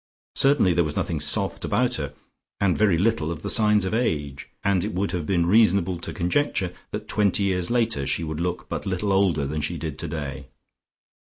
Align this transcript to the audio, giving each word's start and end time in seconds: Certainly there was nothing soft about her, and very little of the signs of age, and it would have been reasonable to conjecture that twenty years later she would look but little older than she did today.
Certainly 0.35 0.73
there 0.73 0.83
was 0.83 0.95
nothing 0.95 1.19
soft 1.19 1.63
about 1.63 1.97
her, 1.97 2.15
and 2.59 2.75
very 2.75 2.97
little 2.97 3.31
of 3.31 3.43
the 3.43 3.51
signs 3.51 3.85
of 3.85 3.93
age, 3.93 4.49
and 4.63 4.83
it 4.83 4.95
would 4.95 5.11
have 5.11 5.27
been 5.27 5.45
reasonable 5.45 5.99
to 5.99 6.11
conjecture 6.11 6.73
that 6.89 7.07
twenty 7.07 7.43
years 7.43 7.69
later 7.69 8.07
she 8.07 8.23
would 8.23 8.39
look 8.39 8.67
but 8.67 8.87
little 8.87 9.11
older 9.11 9.45
than 9.45 9.61
she 9.61 9.77
did 9.77 9.99
today. 9.99 10.47